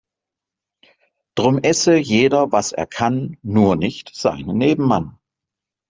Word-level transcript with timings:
Drum 1.35 1.59
esse 1.61 1.95
jeder 1.97 2.51
was 2.51 2.71
er 2.71 2.87
kann, 2.87 3.37
nur 3.43 3.75
nicht 3.75 4.15
seinen 4.15 4.57
Nebenmann. 4.57 5.19